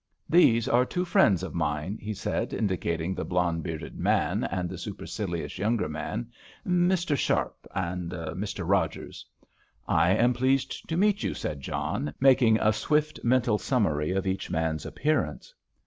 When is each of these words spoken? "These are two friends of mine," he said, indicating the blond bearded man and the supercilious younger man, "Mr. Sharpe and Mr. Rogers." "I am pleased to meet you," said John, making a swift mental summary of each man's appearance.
"These 0.27 0.67
are 0.67 0.83
two 0.83 1.05
friends 1.05 1.43
of 1.43 1.53
mine," 1.53 1.99
he 2.01 2.15
said, 2.15 2.53
indicating 2.53 3.13
the 3.13 3.23
blond 3.23 3.61
bearded 3.61 3.99
man 3.99 4.43
and 4.45 4.67
the 4.67 4.79
supercilious 4.79 5.59
younger 5.59 5.87
man, 5.87 6.31
"Mr. 6.67 7.15
Sharpe 7.15 7.67
and 7.75 8.09
Mr. 8.09 8.67
Rogers." 8.67 9.23
"I 9.87 10.09
am 10.13 10.33
pleased 10.33 10.89
to 10.89 10.97
meet 10.97 11.21
you," 11.21 11.35
said 11.35 11.61
John, 11.61 12.15
making 12.19 12.57
a 12.59 12.73
swift 12.73 13.19
mental 13.23 13.59
summary 13.59 14.09
of 14.09 14.25
each 14.25 14.49
man's 14.49 14.87
appearance. 14.87 15.53